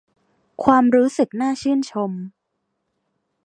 [0.63, 2.11] ความรู้สึกน่าชื่นชม